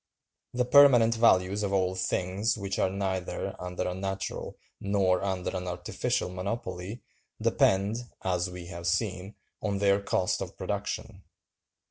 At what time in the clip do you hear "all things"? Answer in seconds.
1.71-2.57